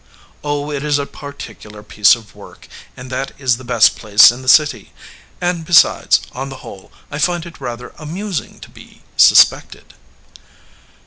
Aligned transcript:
"Oh, 0.43 0.71
it 0.71 0.83
is 0.83 0.97
a 0.97 1.05
particular 1.05 1.83
piece 1.83 2.15
of 2.15 2.33
work, 2.33 2.67
and 2.97 3.11
that 3.11 3.33
is 3.37 3.57
the 3.57 3.63
best 3.63 3.95
place 3.95 4.31
in 4.31 4.41
the 4.41 4.47
city. 4.49 4.93
And, 5.39 5.63
besides, 5.63 6.21
on 6.31 6.49
the 6.49 6.65
whole, 6.65 6.91
I 7.11 7.19
find 7.19 7.45
it 7.45 7.61
rather 7.61 7.93
amusing 7.99 8.59
to 8.61 8.69
be 8.71 9.03
suspected." 9.15 9.93